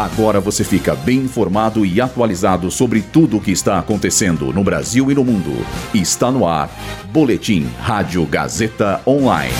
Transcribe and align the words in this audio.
Agora 0.00 0.40
você 0.40 0.64
fica 0.64 0.94
bem 0.94 1.18
informado 1.18 1.84
e 1.84 2.00
atualizado 2.00 2.70
sobre 2.70 3.02
tudo 3.02 3.36
o 3.36 3.40
que 3.40 3.50
está 3.50 3.78
acontecendo 3.78 4.50
no 4.50 4.64
Brasil 4.64 5.10
e 5.10 5.14
no 5.14 5.22
mundo. 5.22 5.54
Está 5.92 6.30
no 6.30 6.48
ar. 6.48 6.70
Boletim 7.12 7.68
Rádio 7.78 8.24
Gazeta 8.24 9.02
Online. 9.06 9.52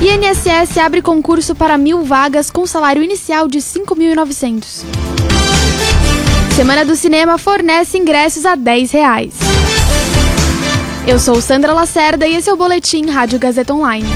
INSS 0.00 0.78
abre 0.78 1.02
concurso 1.02 1.56
para 1.56 1.76
mil 1.76 2.04
vagas 2.04 2.48
com 2.48 2.64
salário 2.64 3.02
inicial 3.02 3.48
de 3.48 3.58
5.900. 3.58 4.84
Semana 6.54 6.84
do 6.84 6.94
Cinema 6.94 7.38
fornece 7.38 7.98
ingressos 7.98 8.46
a 8.46 8.54
10 8.54 8.92
reais. 8.92 9.34
Eu 11.08 11.18
sou 11.18 11.40
Sandra 11.40 11.72
Lacerda 11.72 12.24
e 12.24 12.36
esse 12.36 12.48
é 12.48 12.52
o 12.52 12.56
Boletim 12.56 13.06
Rádio 13.06 13.40
Gazeta 13.40 13.74
Online. 13.74 14.06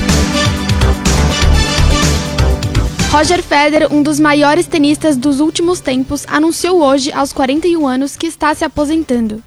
Roger 3.13 3.43
Federer, 3.43 3.93
um 3.93 4.03
dos 4.03 4.19
maiores 4.19 4.67
tenistas 4.67 5.19
dos 5.19 5.39
últimos 5.39 5.81
tempos, 5.81 6.25
anunciou 6.27 6.83
hoje, 6.83 7.13
aos 7.13 7.31
41 7.31 7.87
anos, 7.87 8.17
que 8.17 8.27
está 8.27 8.55
se 8.55 8.65
aposentando. 8.65 9.43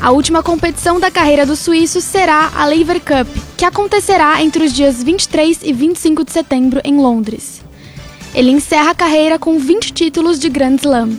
A 0.00 0.10
última 0.10 0.42
competição 0.42 0.98
da 0.98 1.10
carreira 1.10 1.44
do 1.44 1.54
suíço 1.54 2.00
será 2.00 2.50
a 2.56 2.64
Lever 2.64 2.98
Cup, 3.00 3.28
que 3.58 3.66
acontecerá 3.66 4.42
entre 4.42 4.64
os 4.64 4.72
dias 4.72 5.02
23 5.02 5.58
e 5.64 5.72
25 5.74 6.24
de 6.24 6.32
setembro 6.32 6.80
em 6.82 6.96
Londres. 6.96 7.60
Ele 8.34 8.50
encerra 8.50 8.92
a 8.92 8.94
carreira 8.94 9.38
com 9.38 9.58
20 9.58 9.92
títulos 9.92 10.38
de 10.38 10.48
Grand 10.48 10.76
Slam. 10.76 11.10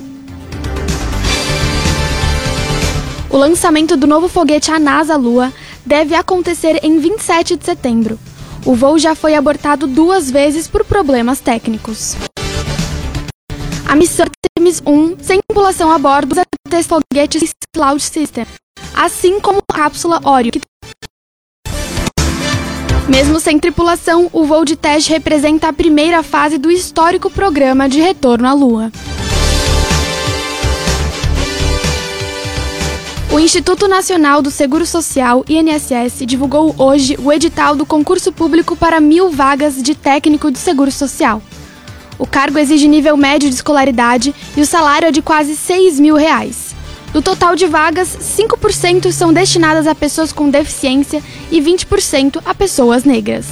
O 3.29 3.38
lançamento 3.38 3.95
do 3.95 4.07
novo 4.07 4.27
foguete 4.27 4.71
A 4.71 4.79
NASA 4.79 5.15
Lua 5.15 5.53
deve 5.85 6.15
acontecer 6.15 6.79
em 6.81 6.97
27 6.97 7.55
de 7.55 7.63
setembro. 7.63 8.17
O 8.65 8.75
voo 8.75 8.99
já 8.99 9.15
foi 9.15 9.35
abortado 9.35 9.87
duas 9.87 10.29
vezes 10.29 10.67
por 10.67 10.83
problemas 10.83 11.39
técnicos. 11.39 12.15
A 13.87 13.95
missão 13.95 14.25
Artemis 14.25 14.81
1 14.85 15.17
sem 15.21 15.39
tripulação 15.47 15.91
a 15.91 15.97
bordo 15.97 16.33
usa 16.33 16.43
três 16.69 16.85
foguetes 16.85 17.51
Cloud 17.73 18.01
System, 18.01 18.45
assim 18.93 19.39
como 19.39 19.59
a 19.67 19.73
cápsula 19.73 20.19
Orion. 20.23 20.61
Mesmo 23.07 23.39
sem 23.39 23.57
tripulação, 23.57 24.29
o 24.31 24.45
voo 24.45 24.63
de 24.63 24.75
teste 24.75 25.09
representa 25.09 25.69
a 25.69 25.73
primeira 25.73 26.21
fase 26.21 26.59
do 26.59 26.69
histórico 26.69 27.29
programa 27.29 27.89
de 27.89 27.99
retorno 27.99 28.47
à 28.47 28.53
Lua. 28.53 28.91
O 33.39 33.41
Instituto 33.41 33.87
Nacional 33.87 34.41
do 34.41 34.51
Seguro 34.51 34.85
Social, 34.85 35.45
INSS, 35.47 36.25
divulgou 36.25 36.75
hoje 36.77 37.15
o 37.17 37.31
edital 37.31 37.73
do 37.73 37.85
concurso 37.85 38.33
público 38.33 38.75
para 38.75 38.99
mil 38.99 39.31
vagas 39.31 39.81
de 39.81 39.95
técnico 39.95 40.51
de 40.51 40.59
seguro 40.59 40.91
social. 40.91 41.41
O 42.17 42.27
cargo 42.27 42.59
exige 42.59 42.85
nível 42.85 43.15
médio 43.15 43.47
de 43.47 43.55
escolaridade 43.55 44.35
e 44.57 44.61
o 44.61 44.65
salário 44.65 45.07
é 45.07 45.11
de 45.11 45.21
quase 45.21 45.55
6 45.55 46.01
mil 46.01 46.17
reais. 46.17 46.75
Do 47.13 47.21
total 47.21 47.55
de 47.55 47.65
vagas, 47.65 48.09
5% 48.09 49.09
são 49.13 49.31
destinadas 49.31 49.87
a 49.87 49.95
pessoas 49.95 50.33
com 50.33 50.49
deficiência 50.49 51.23
e 51.49 51.61
20% 51.61 52.41
a 52.43 52.53
pessoas 52.53 53.05
negras. 53.05 53.45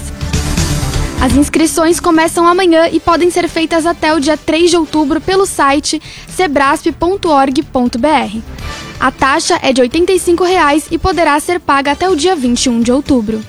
As 1.21 1.31
inscrições 1.31 2.02
começam 2.02 2.45
amanhã 2.45 2.89
e 2.91 2.99
podem 2.99 3.31
ser 3.31 3.47
feitas 3.47 3.85
até 3.85 4.13
o 4.13 4.19
dia 4.19 4.35
3 4.35 4.69
de 4.69 4.75
outubro 4.75 5.21
pelo 5.21 5.45
site 5.45 6.02
sebrasp.org.br. 6.27 8.86
A 9.00 9.12
taxa 9.12 9.59
é 9.62 9.72
de 9.72 9.80
85 9.81 10.44
reais 10.44 10.88
e 10.90 10.98
poderá 10.98 11.40
ser 11.40 11.59
paga 11.59 11.92
até 11.92 12.09
o 12.09 12.16
dia 12.16 12.36
21 12.36 12.81
de 12.81 12.92
outubro. 12.92 13.44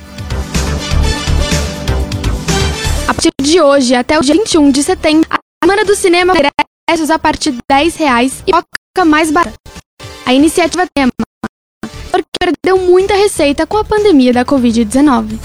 A 3.07 3.13
partir 3.13 3.31
de 3.41 3.59
hoje 3.59 3.95
até 3.95 4.19
o 4.19 4.21
dia 4.21 4.35
21 4.35 4.69
de 4.69 4.83
setembro, 4.83 5.27
a 5.29 5.37
Semana 5.63 5.83
do 5.83 5.95
Cinema 5.95 6.33
ingressos 6.35 7.09
a 7.09 7.17
partir 7.17 7.51
de 7.51 7.59
10 7.67 7.95
reais 7.95 8.43
e 8.45 8.51
toca 8.51 9.05
mais 9.05 9.31
barata. 9.31 9.57
A 10.23 10.33
iniciativa 10.33 10.85
tema 10.95 11.11
porque 12.11 12.27
perdeu 12.39 12.77
muita 12.77 13.15
receita 13.15 13.65
com 13.65 13.77
a 13.77 13.83
pandemia 13.83 14.31
da 14.31 14.45
Covid-19. 14.45 15.39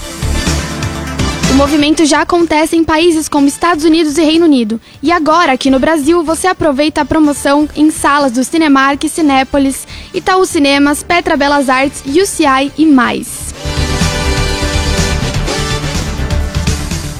O 1.55 1.57
movimento 1.57 2.05
já 2.05 2.19
acontece 2.19 2.75
em 2.75 2.83
países 2.83 3.29
como 3.29 3.47
Estados 3.47 3.85
Unidos 3.85 4.17
e 4.17 4.21
Reino 4.21 4.43
Unido. 4.43 4.81
E 5.01 5.09
agora, 5.09 5.53
aqui 5.53 5.69
no 5.69 5.79
Brasil, 5.79 6.21
você 6.21 6.47
aproveita 6.47 6.99
a 6.99 7.05
promoção 7.05 7.69
em 7.77 7.89
salas 7.91 8.33
do 8.33 8.43
Cinemark, 8.43 9.07
Cinépolis, 9.07 9.87
Itaú 10.15 10.45
Cinemas, 10.45 11.03
Petra 11.03 11.35
Belas 11.35 11.67
Artes, 11.67 12.01
UCI 12.05 12.71
e 12.77 12.85
mais. 12.85 13.53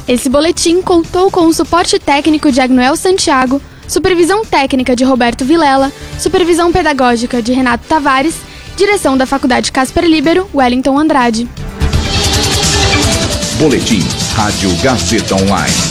Esse 0.08 0.30
boletim 0.30 0.82
contou 0.82 1.30
com 1.30 1.46
o 1.48 1.54
suporte 1.54 2.00
técnico 2.00 2.52
de 2.54 2.62
Agnoel 2.62 2.96
Santiago, 2.96 3.62
supervisão 3.86 4.46
técnica 4.46 4.96
de 4.96 5.04
Roberto 5.04 5.44
Vilela, 5.44 5.92
supervisão 6.18 6.72
pedagógica 6.72 7.42
de 7.42 7.52
Renato 7.52 7.86
Tavares, 7.86 8.36
direção 8.78 9.18
da 9.18 9.26
Faculdade 9.26 9.74
Casper 9.74 10.06
Libero, 10.06 10.50
Wellington 10.54 10.98
Andrade. 10.98 11.50
Boletim 13.60 14.04
Rádio 14.36 14.74
Gazeta 14.82 15.36
Online. 15.36 15.84